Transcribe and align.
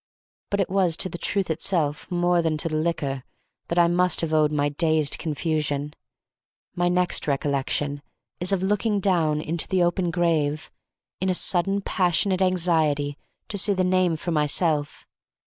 But 0.49 0.59
it 0.59 0.71
was 0.71 0.97
to 0.97 1.09
the 1.09 1.19
truth 1.19 1.51
itself 1.51 2.09
more 2.09 2.41
than 2.41 2.57
to 2.57 2.67
the 2.69 2.75
liquor 2.75 3.21
that 3.67 3.77
I 3.77 3.87
must 3.87 4.21
have 4.21 4.33
owed 4.33 4.51
my 4.51 4.69
dazed 4.69 5.19
condition. 5.19 5.93
My 6.75 6.89
next 6.89 7.27
recollection 7.27 8.01
is 8.39 8.51
of 8.51 8.63
looking 8.63 8.99
down 8.99 9.41
into 9.41 9.67
the 9.67 9.83
open 9.83 10.09
grave, 10.09 10.71
in 11.19 11.29
a 11.29 11.35
sudden 11.35 11.81
passionate 11.81 12.41
anxiety 12.41 13.19
to 13.47 13.59
see 13.59 13.73
the 13.75 13.83
name 13.83 14.15
for 14.15 14.31
myself. 14.31 15.05